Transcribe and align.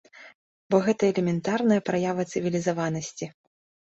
Бо 0.73 0.77
гэта 0.85 1.07
элементарная 1.11 1.77
праява 1.89 2.25
цывілізаванасці. 2.33 3.25